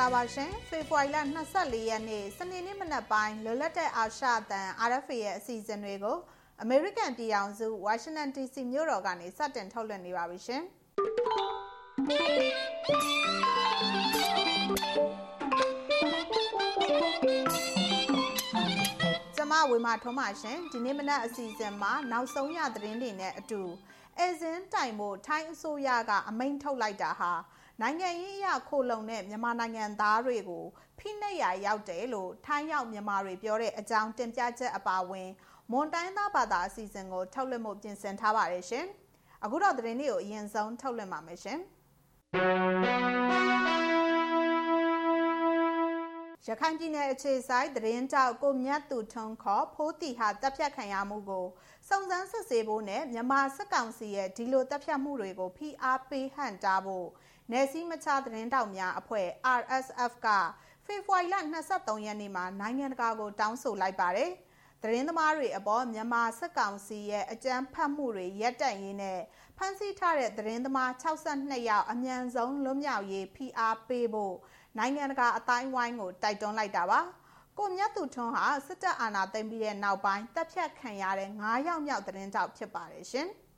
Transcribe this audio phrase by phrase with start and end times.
[0.00, 1.18] ္ဂလာပါရှင်ဖေဖော်ဝါရီလ
[1.52, 6.18] 24ရက်နေ့စနေနေ့မနက်ပိုင်းလွတ်လပ်တဲ့အာရှအသံ RFA ရဲ့အစီအစဉ်တွေကို
[6.62, 10.62] အမေရိကန်ပြည်ထောင်စုဝါရှင်တန် DC မြို့တော်ကနေစတင်ထုတ်လွှင့်နေပါပြီရှင်
[19.36, 23.62] ကျမဝေမာထုံးပါရှင်ဒီနေ့မနက်အစီအစဉ်မှာနောက်ဆုံးရသတင်းတွေနဲ့အတူ
[24.18, 27.32] အဲဇင်းတိုင်မို့ထိုင်းအစိုးရကအမိန့်ထုတ်လိုက်တာဟာ
[27.82, 30.64] နိုင်ငံရေးအရခိုလုံတဲ့မြန်မာနိုင်ငံသားတွေကို
[30.98, 35.28] ဖိနှိပ်ရာရောက်တယ်လို့ထိုင်းရောက်မြန်မာတွေပြောတဲ့အကြောင်းတင်ပြချက်အပါအဝင်
[35.70, 38.86] မွန်တိုင်းသားဘာသာအစီအစဉ်ကိုထုတ်လွှင့်မှုပြင်ဆင်ထားပါတယ်ရှင်။
[39.44, 41.58] အခုတော့သတင်းတွေကိုအရင်ဆုံးထုတ်လွှင့်ပါမယ်ရှင်။
[46.46, 51.46] ရခိုင်ပြည်နယ်အခြေဆိုင်သတင်းတောက်ကိုမြတ်သူထုံးခေါ်ဖိုးတီဟာတပ်ဖြတ်ခံရမှုကို
[51.88, 57.08] စုံစမ်းစစ်ဆေးဖို့နဲ့မြန်မာစစ်ကောင်စီရဲ့ဒီလိုတပ်ဖြတ်မှုတွေကိုဖိအားပေးဟန့်တားဖို့
[57.50, 59.26] နယ်စည်းမခြားသတင်းတောက်များအဖွဲ့
[59.58, 60.28] RSF က
[60.86, 61.36] ဖေဖော်ဝါရီလ
[61.70, 64.30] 23ရက်နေ့မှာနိုင်ငံတကာကိုတောင်းဆိုလိုက်ပါတယ်။
[64.82, 69.20] သတင်းသမားတွေအပေါ်မြန်မာစစ်ကောင်စီရဲ့အကြမ်းဖက်မှုတွေရပ်တန့်ရေးနဲ့
[69.56, 74.34] ဖမ်းဆီးထားတဲ့သတင်းသမား62ယောက်အမြန်ဆုံးလွတ်မြောက်ရေးဖိအားပေးဖို့
[74.78, 77.00] နိုင်ငံတကာအတိုင်းဝိုင်းကိုတိုက်တွန်းလိုက်တာပါ။
[77.58, 83.30] ကိုမြတ်သူထွန်းဟာစစ်တပ်အာဏာသိမ်းပြီးတဲ့နောက်ပိုင်းတပ်ဖြတ်ခံရတဲ့9ယောက်မြောက်သတင်းတောက်ဖြစ်ပါတယ်ရှင်။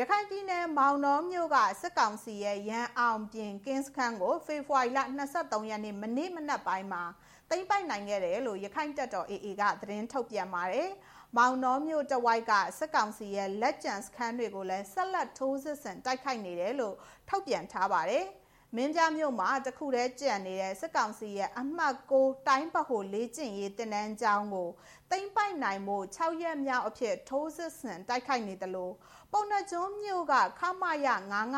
[0.00, 4.98] ရခိုင်ပြည်နယ်မောင်နှောမြို့ကစစ်ကောင်စီရဲ့ရန်အောင်ပြင်ကင်းစခန်းကိုဖေဖော်ဝါရီလ
[5.34, 7.02] 23ရက်နေ့မနေ့မနက်ပိုင်းမှာ
[7.50, 10.88] သိမ်းပိုက်နိုင်ခဲ့တယ်လို့ရခိုင်တပ်တော် AA ကသတင်းထုတ်ပြန်ပါတယ်။
[11.36, 16.96] မောင်နှောမြို့တဝိုက်ကစစ်ကောင်စီရဲ့လက်ကျန်စခန်းတွေကိုလည်းဆက်လက်ထိုးစစ်ဆင်တိုက်ခိုက်နေတယ်လို့
[17.28, 18.24] ထုတ်ပြန်ထားပါတယ်။
[18.76, 24.68] မင်းပြမြို့မှာတခုတည်းကြံနေတဲ့စစ်ကောင်စီရဲ့အမှတ်6တိုင်းပဟိုလေးကျင်ရေးတင်နန်းကျောင်းကို
[25.10, 28.92] တိမ့်ပိုက်နိုင်မှု6ရက်မြောက်အဖြစ်ထိုးစစ်ဆင်တိုက်ခိုက်နေတယ်လို့
[29.32, 31.08] ပုံနှကျွန်းမြို့ကခမရ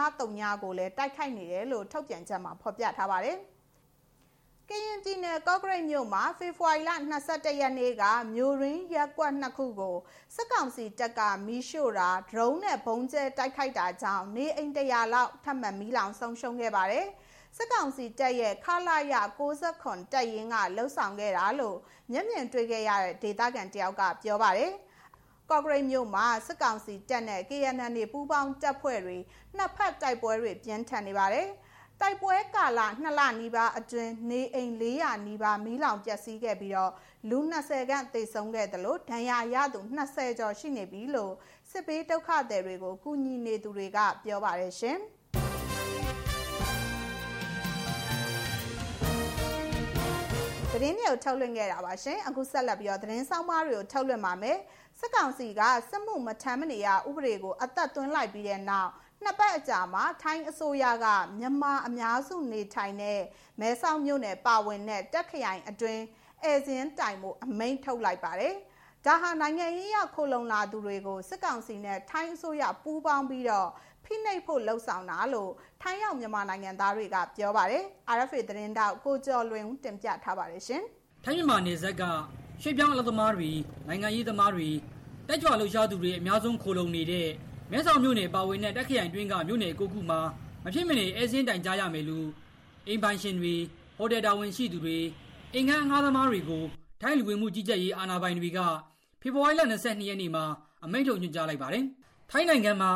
[0.05, 3.39] 993ကိုလည်းတိုက်ခိုက်နေတယ်လို့ထုတ်ပြန်ချက်မှာဖော်ပြထားပါတယ်။
[4.73, 6.91] ကရင်ပြည်နယ်ကော့ဂရိတ်မြို့မှာဖေဖော်ဝါရီလ
[7.27, 8.05] 22ရက်နေ့က
[8.35, 9.97] မြို့ရင်းရက်ကွက်နှစ်ခုကို
[10.35, 17.07] စစ်ကောင်စီတပ်ကမီးရှို့တာဒရုန်းနဲ့ဘုံကျဲတိုက်ခိုက်တာကြောင့်နေအိမ်တရာလောက်ထပ်မံမီးလောင်ဆုံးရှုံးခဲ့ပါတယ်။
[17.57, 19.14] စစ်ကောင်စီတပ်ရဲ့ခလာရ
[19.58, 21.77] 69တပ်ရင်းကလှုပ်ဆောင်ခဲ့တာလို့
[22.13, 24.73] မျက်မြင်တွေ့ခဲ့ရတဲ့ဒေသခံတယောက်ကပြောပါတယ်။
[25.51, 29.19] ကော့ဂရိတ်မြို့မှာစစ်ကောင်စီတပ်နဲ့ KNN ပူးပေါင်းတပ်ဖွဲ့တွေ
[29.57, 31.48] နှစ်ဖက်တိုက်ပွဲတွေပြင်းထန်နေပါတယ်။
[32.02, 36.92] တိုက်ပွဲကာလ2လနီးပါးအတွင်းနေအိမ်400နီးပါးမီးလောင်ပျက်စီးခဲ့ပြီးတော့
[37.28, 41.33] လူ20ခန့်သေဆုံးခဲ့တယ်လို့ဒဏ်ရာရသူ20ကျော်ရှိနေပြီလို့
[41.70, 44.98] စစ်ပေးဒုက္ခသည်တွေကိုကူညီနေသူတွေကပြောပါတယ်ရှင်
[50.72, 54.58] သတင်းတွေကိုထုတ်လွှင့်ခဲ့တာပါရှင်အခုဆက်လက်ပြီးတော့သတင်းဆောင်မတွေကိုထုတ်လွှင့်ပါမယ်
[54.98, 58.90] စစ်ကောင်စီကစစ်မှုမထမ်းမနေရဥပဒေကိုအသက်သွင်းလိုက်ပြီးတဲ့နောက်
[59.25, 61.07] နှစ်ပတ်အကြာမှာထိုင်းအစိုးရက
[61.39, 63.20] မြန်မာအများစုနေထိုင်တဲ့
[63.61, 66.03] မဲဆောက်မြို့နယ်ပါဝင်တဲ့တက်ခရိုင်အတွင်း
[66.45, 68.55] အဲဇင်းတိုင်မှုအမိန့်ထုတ်လိုက်ပါတယ်။
[69.07, 73.69] ဒါဟာနိုင်ငံရေးရခိုလုံလာသူတွေကိုစစ်ကောင်စီနဲ့ထိုင်းအစိုးရပူးပေါင်းပြီးတော့
[74.05, 75.52] ဖိနှိပ်ဖို့လှုံ့ဆော်တာလို့
[75.83, 77.83] ထိုင်းရောက်မြန်မာနိုင်ငံသားတွေကပြောပါတယ်။
[78.17, 80.83] RFA သတင်းတောက်ကိုကျော်လွင်ဦးတင်ပြထားပါတယ်ရှင်။
[81.25, 82.02] ထိုင်းမြန်မာနေဆက်က
[82.63, 83.51] ရွှေပြောင်းအလုပ်သမားတွေ
[83.89, 84.69] နိုင်ငံရေးသမားတွေ
[85.29, 87.29] တက်ကြွလှုပ်ရှားသူတွေအများဆုံးခိုလုံနေတဲ့
[87.73, 90.20] မဲဆောက်မြို့နယ်ပါဝင်တဲ့တက်ခရိုင်တွင်းကမြို့နယ်ကိုခုမှာ
[90.64, 92.29] မဖြစ်မနေအဲစင်းတိုင်ကြားရမယ်လို့
[92.86, 93.55] အိမ်ပိုင်ရှင်တွေ
[93.97, 94.98] ဟိုတယ်တာဝန်ရှိသူတွေ
[95.55, 96.64] အိမ်ငန်းငါးသမားတွေကို
[97.01, 98.58] ထိုင်းလူဝင်မှုကြီးကြပ်ရေးအာဏာပိုင်တွေက
[99.20, 100.45] ဖေဖော်ဝါရီလ22ရက်နေ့မှာ
[100.85, 101.85] အမိန့်ထုတ်ညွှန်ကြားလိုက်ပါတယ်။
[102.31, 102.92] ထိုင်းနိုင်ငံမှာ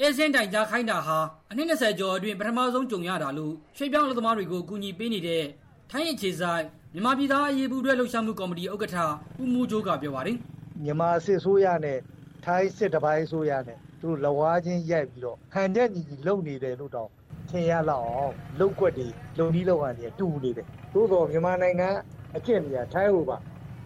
[0.00, 1.18] အဲစင်းတိုင်ကြားခိုင်းတာဟာ
[1.50, 5.44] အနည်း20ကျော်အတွင်းပထမဆုံးကြုံရတာလို့ရွှေပြောင်းလူသမားတွေကိုအကူအညီပေးနေတဲ့
[5.90, 6.64] ထိုင်းအခြေဆိုင်
[6.94, 8.96] မြန်မာပြည်သားအရေးပူးတွဲလှုပ်ရှားမှုကော်မတီဥက္ကဋ္ဌ
[9.42, 10.36] ဦးမူဂျိုးကပြောပါတယ်။
[10.82, 11.98] မြန်မာစစ်ဆိုးရနဲ့
[12.44, 17.08] ထိုင်းစစ်တပိုင်းဆိုးရနဲ့ သူတို့လဝါချင်းရိုက်ပြီးတော့ဟန်တဲ့ညီညီလုံနေတယ်လို့တော့
[17.48, 19.08] ထင်ရလောက်အောင်လုံကွက်တွေ
[19.38, 21.88] လုံနီးလောက်ကနေတူနေတယ်သို့တော့မြန်မာနိုင်ငံ
[22.36, 23.36] အကျင့်တွေကထိုင်းဟိုပါ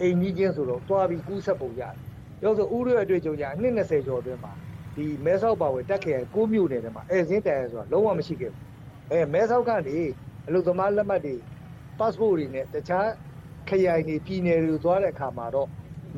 [0.01, 1.95] အိမ်ကြီးချင်းဆိုတော့တွားပြီးကူးဆက်ပုံရတယ်
[2.41, 4.53] ပြောဆိုဥရအတွေ့အကြုံညာနှစ်20ကျော်အတွင်းမှာ
[4.97, 8.63] ဒီမဲဆောက်ပါဝယ်တက်ခဲကိုမြို့နယ်ထဲမှာအဲစင်းတိုင်ဆိုတာလုံးဝမရှိခဲ့ဘူး
[9.11, 9.99] အဲမဲဆောက်ကနေ
[10.47, 11.37] အလုပ်သမားလက်မှတ်တွေ
[11.99, 13.07] passport တွေနဲ့တခြား
[13.69, 15.69] ခရိုင်တွေပြည်နယ်တွေသွားတဲ့အခါမှာတော့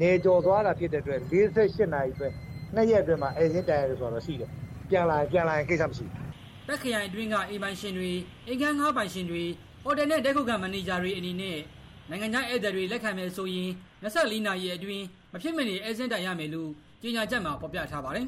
[0.01, 2.35] နေကြော်သွားတာဖြစ်တဲ့အတွက်48နာရီအတွင်း
[2.75, 4.51] နှစ်ရက်အတွင်းမှာအဲစင်းတိုင်ရတယ်ဆိုတော့ရှိတယ်
[4.91, 8.11] ပြန်လာပြန်လာရင်ကိစ္စမရှိဘူးတက်ခရိုင်အတွင်းကအိမ်ပိုင်ရှင်တွေ
[8.47, 9.43] အိမ်ခန်းငါးပိုင်ရှင်တွေ
[9.85, 11.59] ဟိုတယ်နဲ့တက်ခုခံမန်နေဂျာတွေအနေနဲ့
[12.11, 13.71] နိုင်ငံခြားဧည့်သည်တွေလက်ခံမယ်ဆိုရင်
[14.03, 16.71] 24နာရီအတွင်းမဖြစ်မနေအဲစင်းတိုင်ရမယ်လို့
[17.03, 18.27] ကြေညာချက်မှာဖော်ပြထားပါတယ်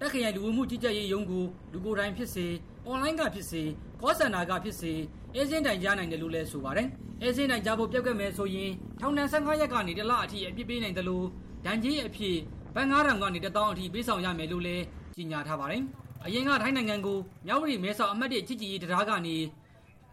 [0.00, 2.46] တက်ခရိုင်လူဝင်မှုကြီးကြပ်ရေးရုံးကိုလူကိုယ်တိုင်ဖြစ်စေ
[2.86, 3.62] အွန်လိုင်းကဖြစ်စေ
[4.00, 4.92] ကောစင်တာကဖြစ်စေ
[5.34, 6.88] အဲစင်းတိုင်ကြားနိုင်တယ်လို့လည်းဆိုပါတယ်
[7.22, 8.70] အဲစင်းတိုင်ကြားဖို့ပြက်ကတ်မယ်ဆိုရင်
[9.00, 11.26] ထောင်ဒဏ်15ရက်ကနေတလအထိအပြစ်ပေးနိုင်တယ်လို့
[11.66, 12.36] ဒဏ်ကြီးအဖြစ်
[12.74, 14.84] ဘတ်9000ကနေ1000အထိပေးဆောင်ရမယ်လို့လည်း
[15.16, 15.82] ကြေညာထားပါတယ်။
[16.24, 19.36] အရင်ကထိုင်းနိုင်ငံကိုမြောက်ဝတီမဲဆောက်အမှတ်၁ချစ်ကြည်ရေးတရားကနေ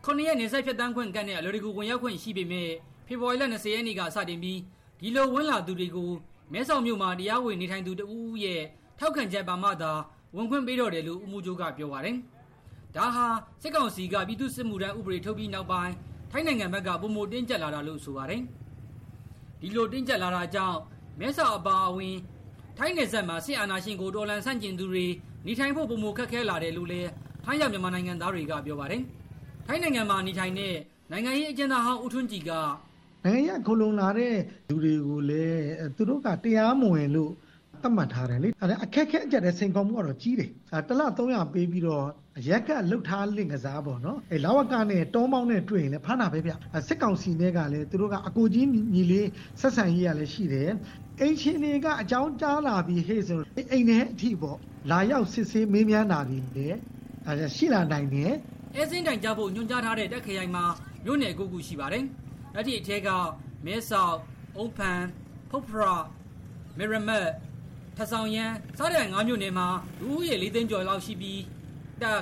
[0.06, 2.69] ခုနှစ်ရက်နေဆက်ဖြတ်တန်းခွင့်ကန့်တဲ့အလွယ်တကူဝင်ရောက်ခွင့်ရှိပေမဲ့
[3.08, 4.60] ဖေဖော်ဝါရီလ20ရက်နေ့ကစတင်ပြီး
[5.00, 6.12] ဒီလိုဝင်လာသူတွေကို
[6.54, 8.62] မဲဆောက်မြို့မှာတရားဝင်နေထိုင်သူတဦးရဲ့
[9.00, 9.92] ထောက်ခံချက်ပါမှသာ
[10.36, 12.16] ဝင်ခွင့်ပေးတော့တယ်လို့ဦးမှုချိုးကပြောပါတယ်။
[12.96, 13.25] ဒါဟာ
[13.62, 15.94] စစ်ကောင်စီကပြည်သူ့စစ်မှုထမ်းဥပဒေထုတ်ပြီးနောက်ပိုင်း
[16.31, 18.42] ထိုင်းနိုင်ငံဘက်ကပုံမတင်းကျပ်လာတာလို့ဆိုပါတယ်။
[19.60, 20.80] ဒီလိုတင်းကျပ်လာတာကြောင့်
[21.19, 22.16] မဲဆောက်အပါအဝင်
[22.77, 25.06] ထိုင်းနယ်စပ်မှာစစ်အာဏာရှင်ကိုတော်လှန်ဆန့်ကျင်သူတွေ
[25.45, 27.09] နေထိုင်ဖို့ပုံမခက်ခဲလာတယ်လို့လည်း
[27.45, 29.01] ထိုင်းရောက်မြန်မာနိုင်ငံသားတွေကပြောပါတယ်။
[29.68, 30.73] ထိုင်းနိုင်ငံမှာနေထိုင်တဲ့
[31.12, 32.51] နိုင်ငံရေးအကျဉ်းသားဟောင်းဦးထွန်းကြည်က
[33.25, 34.35] နိုင်ငံရခုံလုံလာတဲ့
[34.69, 35.63] လူတွေကိုလည်း
[35.95, 37.31] သူတို့ကတရားမဝင်လို့
[37.83, 42.06] သတ်မှတ်ထားတယ်လေအဲအခက်ခဲအကြတဲ့စိန်ခေါ်မှုကတော့ကြီးတယ်အဲတလ300ပေးပြီးတော့
[42.50, 46.51] ရက်ကလှုပ်ထားလင့်ကစားပေါ့နော်အဲလာဝကနဲ့တောမောင်းနဲ့တွေ့ရင်လည်းဖမ်းတာပဲဗျ
[46.88, 49.27] စစ်ကောင်စီနဲ့ကလည်းသူတို့ကအကိုကြီးညီလေး
[49.62, 50.69] ဆက်ဆံရေးရလည်းရှိတယ်
[51.21, 53.39] အိမ်ရှင်တွေကအကြောင်းကြားလာပြီးဟေ့ဆို
[53.71, 54.57] အိမ်ထဲအထိပေါ့
[54.91, 56.77] လာရောက်စစ်ဆေးမေးမြန်းတာတွေလည်း
[57.27, 58.31] အဲရှိလာနိုင်တယ်
[58.75, 60.65] အဲစင်းတိုင်ကြဖို့ညွှန်ကြားထားတဲ့တက်ခရိုင်မှာ
[61.06, 62.03] မြို့နယ်ကိုကူရှိပါတယ်
[62.56, 63.09] အဲ့ဒီအထက်က
[63.65, 64.17] မဲဆောက်
[64.57, 65.01] အုံဖန်
[65.50, 65.94] ဖုတ်ဖရာ
[66.77, 67.50] မီရမတ်ထ
[68.12, 69.68] ဆောင်ရန်စားတဲ့ငါးမြို့နယ်မှာ
[70.00, 71.42] လူဦးရေ၄သိန်းကျော်လောက်ရှိပြီး
[72.01, 72.21] တက်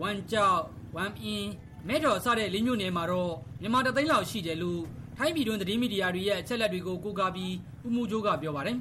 [0.00, 0.60] ဝမ်ကြောက်
[0.96, 1.48] ဝမ်အင်း
[1.88, 4.82] မဲတော်စတဲ့လေးမြို့နယ်မှာတော့မြန်မာတသိန်းလောက်ရှိတယ်လို့
[5.18, 7.52] ထိုင်းပြည်တွင်းသတင်းမီဒီယာတွေရဲ့အချက်အလက်တွေကိုကိုးကားပြီး
[7.86, 8.78] ဦးမှုချိုးကပြောပါတယ်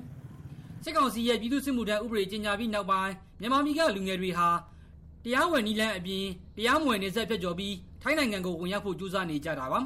[0.84, 4.50] စစ်ကောင်စီရဲ့ပြည်သူ့စစ်မှုထမ်းဥပဒေကြေညာပြီးနောက်ပိုင်းမြန်မာပြည်ကလူငယ်တွေဟာ
[5.24, 6.26] တရားဝင်နည်းလမ်းအပြင်
[6.58, 9.80] တရားမဝင်နေဆက်ဖြစ်ကြော်ပြီးထိုင်းနိုင်ငံကိုဝင်ရောက်ဖို့ကြိုးစားနေကြတာပါ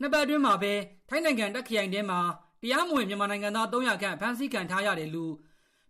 [0.00, 0.72] နှစ်ပတ်အတွင်းမှာပဲ
[1.08, 2.20] ထိုင်းနိုင်ငံတက်ခရိုင်ထဲမှာ
[2.62, 5.32] တရားမဝင်မြန်မာနိုင်ငံသား300ခန့်ဖမ်းဆီးခံထားရတယ်လို့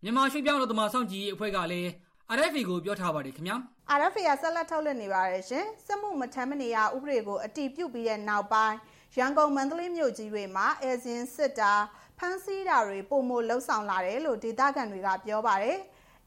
[0.05, 1.91] မြန်မာရွှေပြောင်းလူသမားစောင့်ကြည့်ရေးအဖွဲ့ကလည်း
[2.37, 3.57] RFA ကိုပြောထားပါတယ်ခင်ဗျာ
[3.99, 8.77] RFA ကဆက်လက်ထုတ်လွှင့်နေပါတယ်ရှင်စစ်မှုမထမ်းမနေရဥပဒေကိုအတီးပြုတ်ပြီးတဲ့နောက်ပိုင်း
[9.17, 11.73] ရန်ကုန်မန္တလေးမြို့ကြီးတွေမှာအဲဇင်စစ်တာ
[12.19, 15.79] ဖမ်းဆီးတာတွေပုံမလှုပ်ဆောင်လာတယ်လို့ဒေသခံတွေကပြောပါတယ်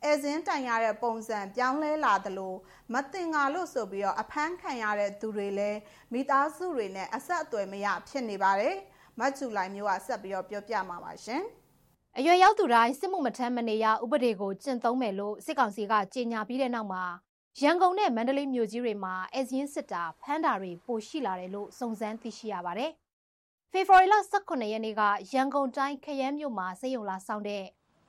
[0.04, 2.56] အဲဇင်းတိုင်ရတဲ့ပုံစံပြောင်းလဲလာသလို
[2.94, 5.80] မတင်ငါလို့ဆိုပြီးတော့အဖမ်းခံရတဲ့သူတွေလည်း
[6.13, 8.75] မိသားစုတွေနဲ့အဆက်အသွယ်မရဖြစ်နေပါတယ်။
[9.19, 11.44] မတ်ချူလိုက်မျိုးကဆက်ပြီးတော့ပြောပြမှာပါရှင်။
[12.19, 17.03] အရွယ်ရောက်သူတိုင်းစစ်မှုမထမ်းမနေရဥပဒေကိုကျင့်သုံးမယ်လို့စစ်ကောင်စီကကြေညာပြီးတဲ့နောက်မှာ
[17.62, 22.91] ရန်ကုန်နဲ့မန္တလေးမြို့ကြီးတွေမှာအစင်းစစ်တာဖမ်းတာတွေပိုရှိလာတယ်လို့စုံစမ်းသိရှိရပါတယ်။
[23.71, 25.01] ဖေဖော်ဝါရီလ18ရက်နေ့က
[25.33, 27.63] ရန်ကုန်တိုင်းခရမ်းမြို့မှာစေယုံလာဆောင်တဲ့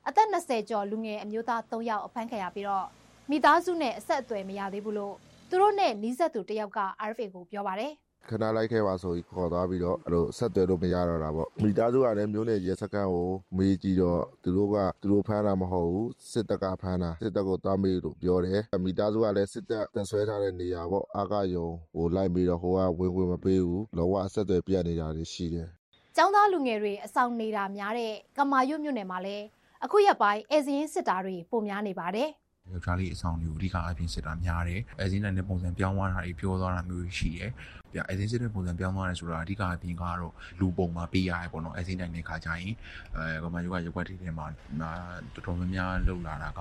[0.06, 2.86] အသက်20ကျော်လူငယ်အမျိုးသား3ယောက်အဖမ်းခံရပြီးတော့
[3.30, 5.14] မိသားစုနဲ့အဆက်အသွယ်မရသေးဘူးလို့
[5.48, 7.92] သူတို့နဲ့နီးစပ်သူတယောက်က RFA ကိုပြောပါတယ်
[8.30, 25.68] ခဏလိုက်ခဲ့ပါဆိုပြီးခေါ်သွားပြီးတော့အဲ့လိုဆက်သွယ်လို့မရတော့တာပေါ့မိသားစုကလည်းမျိုးနယ်ရဲစခန်းကိုမေးကြည့်တော့သူတို့ကသူတို့ဖမ်းတာမဟုတ်ဘူးစစ်တပ်ကဖမ်းတာစစ်တပ်ကိုသွားမေးလို့ပြောတယ်မိသားစုကလည်းစစ်တပ်တဆွဲထားတဲ့နေရာပေါ့အာကယုံဟိုလိုက်ပြီးတော့ဟိုကဝင်ဝင်မပေးဘူးလောကအဆက်အသွယ်ပြတ်နေတာတွေရှိတယ်
[26.16, 29.44] ကျောင်းသားလူငယ်တွေအဆောင်နေတာများတဲ့ကမာရွတ်မြို့နယ်မှာလည်း
[29.84, 32.28] အခုရက်ပိုင်းအဲဇင်းစစ်တာတွေပုံများနေပါတယ်
[32.72, 37.50] ယောက်ျားလေးအဆောင်တွေကိုအဓိကအပြင်စစ်တာများတယ်အဲဇင်းနိုင်တဲ့ပုံစံပြောင်းသွားတာတွေပြောသွားတာမျိုးရှိတယ်
[37.92, 42.74] ပြအဲဇင်းစစ်တဲ့ပုံစံပြောင်းသွားတယ်ဆိုတာအဓိကအပြင်ကတော့လူပုံမှာပေးရတယ်ပေါ့နော်အဲဇင်းနိုင်တဲ့ခါကျရင်
[43.16, 44.46] အဲကမ္ဘာရုပ်ကရုပ်ွက်တွေထဲမှာ
[44.80, 46.60] တော်တော်များများလှုပ်လာတာက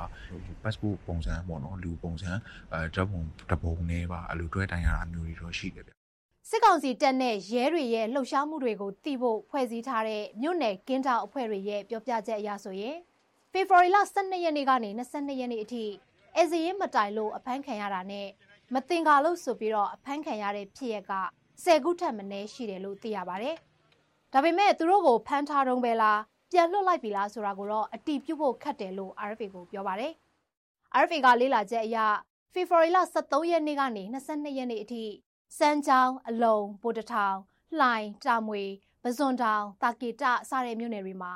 [0.64, 2.32] passport ပုံစံပေါ့နော်လူပုံစံ
[2.74, 3.22] အဲဓာတ်ပုံ
[3.52, 5.92] တပုံနဲ့ပါအလိုတွဲတိုင်ရတာမျိုးတွေတော့ရှိတယ်ဗျ
[6.50, 12.96] စစ်ကောင်စီတပ်နဲ့ရဲတွေရဲ့လှုပ်ရှားမှုတွေကိုသိဖို့ဖွဲ့စည်းထားတဲ့မြို့နယ်ကင်းတောင်အဖွဲ့တွေရဲ့ပြောပြချက်အရဆိုရင်
[13.58, 15.86] ဖေဖော်ဝါရီလ12ရက်နေ့ကနေ22ရက်နေ့အထိ
[16.36, 18.28] အဲဇရင်မတိုင်လို့အဖမ်းခံရတာနဲ့
[18.74, 21.14] မတင်ကာလို့ဆိုပြီးတော့အဖမ်းခံရတဲ့ဖြစ်ရက်က
[21.64, 23.56] 10ခုထက်မနည်းရှိတယ်လို့သိရပါတယ်။
[24.34, 26.20] ဒါပေမဲ့သူတို့ကိုဖမ်းထားတုံးပဲလား
[26.52, 30.14] ပြန်လွှတ်လိုက်ပြီလားဆိုတာကိုတော့အတိပြုဖို့ခက်တယ်လို့ RFA ကိုပြောပါတယ်။
[31.02, 31.98] RFA ကလေ့လာချက်အရ
[32.54, 35.04] ဖေဖော်ဝါရီလ23ရက်နေ့ကနေ22ရက်နေ့အထိ
[35.58, 37.38] စမ်းချောင်းအလုံပိုတထောင်
[37.80, 38.64] လှိုင်တာမွေ
[39.04, 41.34] ပဇွန်တောင်တာကေတစတဲ့မြို့နယ်တွေမှာ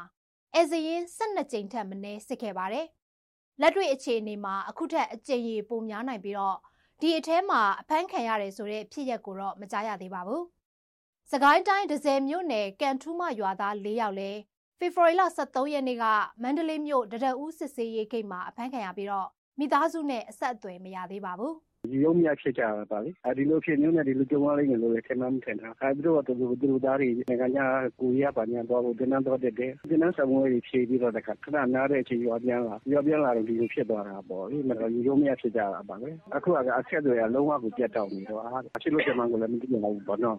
[0.55, 2.87] အဲဇရင်12ကြိမ်ထက်မနည်းစစ်ခဲ့ပါတယ်။
[3.61, 6.57] လက်တွေ့အခြေအနေမှာအခုထက်အကြိမ်ရေပိုများနိုင်ပြီးတော့
[7.01, 10.43] ဒီအထဲမှာအဖမ်းခံရတယ်ဆိုတဲ့ဖြစ်ရက်ကိုတော့မကြားရသေးပါဘူး။
[11.31, 14.31] စကိုင်းတိုင်းဒဇယ်မြို့နယ်ကန်ထူးမရွာသား၄ယောက်လဲ
[14.79, 16.05] ဖေဖော်ဝါရီလ23ရက်နေ့က
[16.41, 19.27] မန္တလေးမြို့ဒဒဦးစစ်စေးရေးဂိတ်မှာအဖမ်းခံရပြီးတော့
[19.59, 21.55] မိသားစုနဲ့အဆက်အသွယ်မရသေးပါဘူး။
[22.03, 27.65] ရုံမြဖြစ်ကြတာပါလေအဲဒီလိုဖြစ်မျိုးနဲ့ဒီလိုကြုံရလိမ့်မယ်လို့လည်း ထင်မှမထင်တာအဲသူတို့ကသူတို့သူတို့သားတွေ နိုင်ငံညာ
[27.99, 38.41] ကိုရပါညာတော့ဒီနန်းတော့တဲ့တဲ့ဒီနန်းဆောင်ဝဲကြီးဖြေပြီးတော့တခါခဏနားတဲ့အချိန် ရွာပြန်လာ ရွာပြန်လာတော့ ဒီလိုဖြစ်သွားတာပေါ့လေမတော်ရုံမြဖြစ်ကြတာပါပဲ အခုကအဆက်တွေကလုံးဝကို ပြတ်တောက်နေတော့
[38.75, 40.37] အဖြစ်လို့ပြန်မှကိုလည်း မသိနိုင်ဘူးပေါ့နော်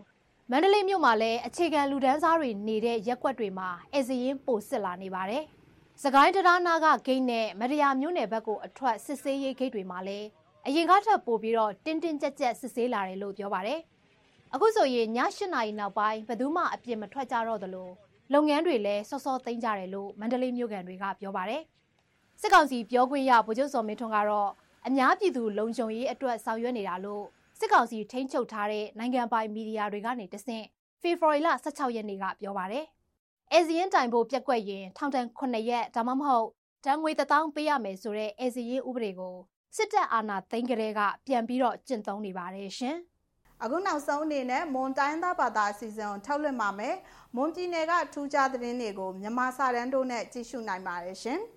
[0.51, 5.43] မန္တလေးမြို့မှာလည်း အခြေခံလူဒန်းစားတွေနေတဲ့ရက်ွက်တွေမှာအဲဇရင်ပိုစစ်လာနေပါတယ်။
[6.03, 10.29] စကိုင်းတရားနာကဂိတ်နဲ့မရယာမြို့နယ်ဘက်ကိုအထွက် စစ်ဆေးရေးဂိတ်တွေမှာလည်း
[10.67, 13.81] အရင်ကထပ်ပို့ပြီးတော့တင်းတင်းကြပ်ကြပ်စစ်ဆေးလာတယ်လို့ပြောပါတယ်။
[14.55, 17.89] အခုဆိုရင်ည၈နာရီနောက်ပိုင်းဘယ်သူမှအပြစ်မထွက်ကြတော့သလို
[18.33, 21.63] လုပ်ငန်းတွေလည်းစောစောသိမ်းကြတယ်လို့မန္တလေးမြို့ကန်တွေကပြောပါတယ်။
[22.41, 24.51] စစ်ကောင်စီပြောခွင့်ရဗိုလ်ချုပ်စောမင်းထွန်းကတော့
[24.87, 27.25] အများပြည်သူလုံခြုံရေးအတွက်ဆောင်ရွက်နေတာလို့
[27.59, 30.65] စစစ်ကောင်စီထိန်းချုပ်ထားတဲ့နိုင်ငံပိုင်မီဒီယာတွေကနေတဆင့်
[31.03, 32.85] ဖေဖော်ဝါရီလ16ရက်နေ့ကပြောပါတယ်။
[33.53, 36.47] အဲဇီရင်တိုင်ဖို့ပြက်ကွက်ရင်ထောင်ဒဏ်9ရက်ဒါမှမဟုတ်
[36.85, 39.37] ဒဏ်ငွေ1000ပေးရမယ်ဆိုတဲ့အဲဇီရင်ဥပဒေကို
[39.77, 42.97] စစ်တပ်အာဏာသိမ်းကြတဲ့ကပြန်ပြီးတော့ကျင့်သုံးနေပါတယ်ရှင်။
[43.63, 46.95] အခုနောက်ဆုံးအနေနဲ့မွန်တိုင်းသားဘာသာအစီအစဉ်ကိုထုတ်လွှင့်ပါမယ်။
[47.37, 51.41] မွန်ပြည်နယ်ကထူးခြားသတင်းတွေကိုမြန်မာစာတန်းတို့နဲ့ကြည့်ရှုနိုင်ပါတယ်ရှင်။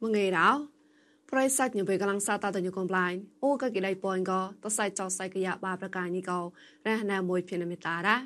[0.00, 0.71] မငេတော့
[1.34, 4.32] ប្រិស័តញបេកលាំងសាតាតញកំប្លាញ់អូកកិដៃពួនក
[4.64, 6.38] តសៃចោសៃកយ៉ាបាប្រកាញីកោ
[6.86, 8.16] រះណាមួយភិនមិតារ៉ា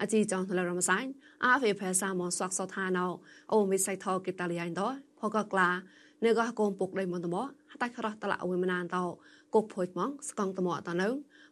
[0.00, 1.08] អជីចងថ្លរមសាញ់
[1.44, 3.06] អាហ្វេផេសាមសួកសថាណោ
[3.52, 4.82] អូមិសៃថោកិតាលីយ៉ៃដ
[5.20, 5.68] ផកក្លា
[6.24, 7.36] នៅកកូនពុកដៃមន្តម
[7.72, 9.04] ហតៃខរះតឡាអវិមណានតោ
[9.54, 11.08] គុកភុយម៉ងស្កងតមតនៅ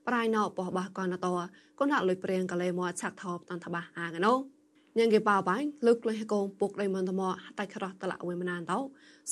[0.09, 1.33] ប្រៃណោបោះបះកនតោ
[1.79, 4.56] កូនហាក់លុយព្រៀងកលេមកឆាក់ថោបតនតបះអាកណោ
[4.99, 7.23] ញ៉ាងគេបោបាញ់លើកលេះកងពុកដៃមិនថ្ម
[7.59, 8.79] តែក្រោះតឡាវិញមិនណានទៅ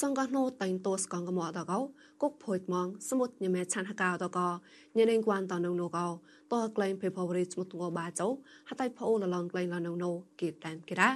[0.00, 1.78] សង្កណូតែងតួស្កងកមតកោ
[2.22, 4.48] គុកភួយម៉ងសមុទ្រញមេឆានហកោតកោ
[4.96, 6.08] ញ៉ាងគួនតនងនោះកោ
[6.52, 8.28] តក្លែងភេផវរីសមុទ្រងបាចោ
[8.68, 11.10] ហតៃផូលឡងក្លែងឡងនោះគេតានគេរ៉ា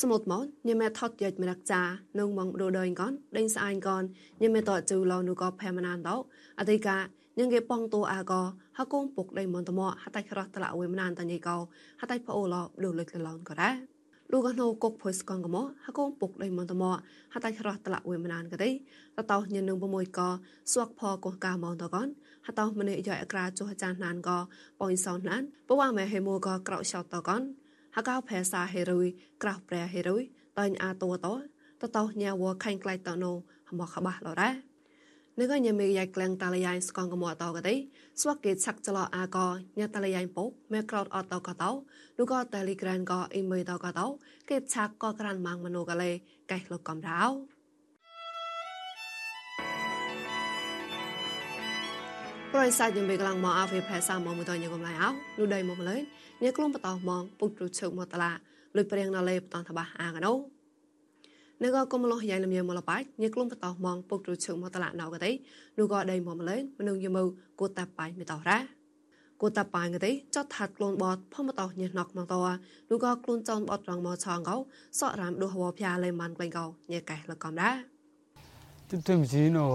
[0.00, 1.82] សមុទ្រម៉ងញ៉ាងថត់យាច់មិនរកចា
[2.18, 4.02] នងម៉ងដូដើយកនដេញស្អាយកន
[4.42, 6.14] ញ៉ាងតជូឡងនោះកោផែមិនណានទៅ
[6.58, 6.96] អតិកា
[7.38, 8.42] នឹងគេប៉ងតូអាកោ
[8.78, 11.56] ហកងពុកដៃមន្តមោហតៃខ្រោះតឡាអវេមណានតាញីកោ
[12.00, 13.74] ហតៃផអូឡោដូលុកឡោនក៏ដែរ
[14.32, 16.90] លោកកណូកុកភុយកងកមោហកងពុកដៃមន្តមោ
[17.34, 18.70] ហតៃខ្រោះតឡាអវេមណានកដៃ
[19.18, 20.28] តតោញនឹងប្រមួយកោ
[20.72, 22.08] ស្វកផកោកាមន្តកន
[22.46, 24.38] ហតោមនេយ៉ៃអក្រាចុះចានណានកោ
[24.80, 27.42] ប៉យសោណានពវមេហេមូកោក្រោឆោតកន
[27.96, 29.06] ហកោភាសាហេរុយ
[29.42, 30.22] ក្រោះព្រះហេរុយ
[30.58, 31.34] តាញអាតូតោ
[31.80, 33.32] តតោញាវខែងក្លៃតណូ
[33.68, 34.73] ហមកបាសឡរ៉ា
[35.40, 37.74] នៅកញ្ញាមេយ៉ាក្លាំងតាលយ៉ៃស្កងកមអតកតេ
[38.20, 39.38] ស្វកេឆាក់ចលអាក
[39.78, 41.70] ញ៉ាតាលយ៉ៃពុកមេក្រោតអតកតោ
[42.18, 44.06] នោះក៏ Telegram ក៏អ៊ីមេតកតោ
[44.50, 46.10] កេឆាក់ក៏ក្រានម៉ាងមនោកលេ
[46.50, 47.22] កែលុកកំរោ
[52.52, 56.00] ប្រៃសាយមេក្លាំងមកអាវេផេសាមកមួយតញកុំឡៃអោនោះដៃមកម្លេញ
[56.42, 58.32] ញ៉ាក្លុំបតោមកពុកទ្រុឈើមកតឡា
[58.76, 60.53] លុយព្រៀងណលេបតនតបាអាកណោ
[61.64, 65.30] នៅក៏កុំលោះយ៉ាងលមៀមលបាច់ញេក្លុំបតោះម៉ងពុករូជើងមកតឡាណៅក៏ទេ
[65.78, 67.22] នោះក៏ដៃមកម្លែងមនុស្សយមើ
[67.60, 68.58] គូតាបាញ់មិនតោះរ៉ា
[69.40, 72.40] គូតាបាញ់ក៏ទេចត់ថាត់ខ្លួនបតផមតោះញេណុកមកតោ
[72.90, 74.56] នោះក៏ខ្លួនចន់បតរងមកឆងកោ
[74.98, 77.76] សក់រាមដួសវភាលេម៉ាន់ក្លែងកោញេកែលកំដែរ
[78.90, 79.66] ទិទិមជីណូ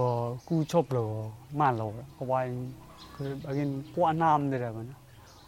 [0.48, 1.06] គូឈប់លោ
[1.60, 2.42] ម៉ានលោហវ៉ៃ
[3.16, 3.54] គឺអី
[3.94, 4.86] ពួកណាមដែរបង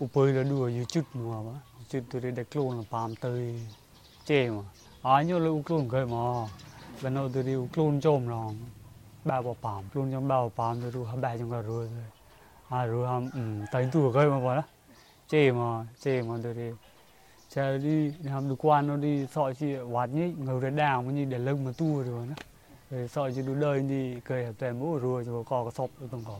[0.03, 1.59] ឧបើលដួយជុតនោះបាទ
[1.93, 3.33] ជុតទៅរេដក្លូនប៉ាមទៅ
[4.31, 6.47] ចេមក à như là uklun cái mà
[7.03, 8.55] bên đầu từ đi uklun chôm rồi
[9.25, 11.89] ba bộ phạm luôn trong ba bộ phạm từ du ba trong cái rồi
[12.69, 14.63] à rồi ham um tay tu cái mà vậy đó
[15.29, 16.71] chê mà chê mà từ đi
[17.49, 21.13] chờ đi ham được quan nó đi sọ chi hoạt nhí ngầu ra đào mà
[21.13, 22.35] như để lưng mà tu rồi đó
[22.91, 26.07] rồi sọ chi đủ đời đi cười hợp tèm mũ rồi rồi có sọp ở
[26.11, 26.39] tầng cỏ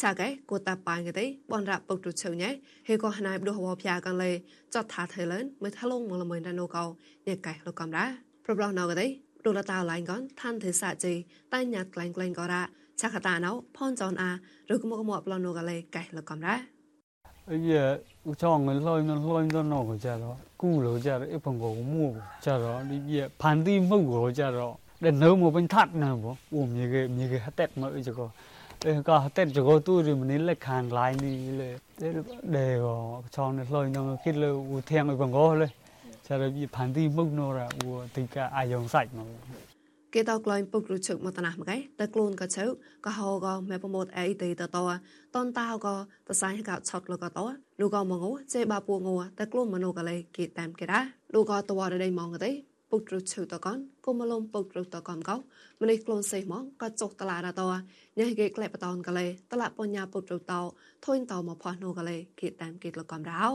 [0.00, 2.56] 자게고따빠게데번라뻑두청냐
[2.88, 4.40] 헤고하나이브도허피아간레
[4.72, 6.96] 쩌타테런메탈롱멀멀다노고
[7.28, 9.00] 예까로감라프로브로나게데
[9.44, 11.14] រូឡតាឡៃកនឋានទេសាជី
[11.52, 12.62] តៃញ៉ាត់ក្លែងក្លែងក៏រ៉ា
[13.00, 14.30] ឆាខតាណៅផនចនអា
[14.72, 16.56] ឬក៏មកមកប្លន់នូកលេកែលកំរ៉ា
[17.50, 17.84] អីយ៉ា
[18.28, 20.24] ឧចងលលយនលយនណូក៏ចារ
[20.62, 22.06] គូលោចារអីបងកោមូ
[22.44, 24.58] ចារលីយ៉ាផានទីមុកក៏ចារ
[25.04, 28.20] ដែលនៅមកវិញថាត់ណាបងអូមីគេមីគេហតេតមកអីចក
[28.84, 31.78] để cả tết cho cô tu thì mình lại khàn lại đi lệ
[32.42, 35.66] để có cho nó lôi nó khi lệ u thiêng ở quảng ngô lệ
[36.28, 39.22] cho nên bị phản đi mốc nó ra u tình cả ai dòng sạch mà
[40.14, 42.66] គេតក្លែងពុករជឹកមកតណះមកឯតែខ្លួនក៏ជើ
[43.04, 44.76] ក៏ហោក៏មេប្រមត់អីទីតត
[45.34, 45.94] តនតោក៏
[46.28, 47.38] តសាញ់ក៏ឆត់លក៏ត
[47.80, 52.50] លោកក៏មកងោចេបាពួងោតែខ្លួនមនុក៏លេគេតាមគេដែរលោកក៏តវ៉ារដីមកទេ
[52.91, 55.35] ពុកទ្រុឈឺតកនគុំមលំពុកទ្រុតកនកោ
[55.81, 57.61] ម្នេះក្លូនសេះមកក៏ចុកតឡារត
[58.17, 60.61] ញ៉ៃគេក្លែបតនកលេតឡាបញ្ញាពុកទ្រុតោ
[61.05, 63.45] ធុញតមកផោះនូកលេគេតាមគេលកំរោ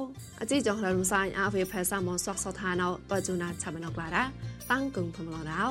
[0.41, 4.25] អជីចងរំសាយអាវេផែសាមសក់សថាណោបជូណាឆាបណកឡារ៉ា
[4.71, 5.65] តាំងគឹងផមឡរោ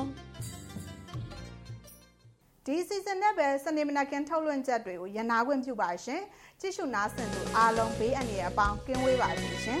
[2.66, 6.22] ဒီစီဇန်နဲ့ပဲစနေမနက်ခင်းထုတ်လွှင့်ချက်တွေကိုရန်နာခွင့်ပြုပါရှင်
[6.60, 9.80] ကြည့်ရှုနားဆင်သူအားလုံးဘေးအန္တရာယ်အပေါင်းကင်းဝေးပါစေရှင်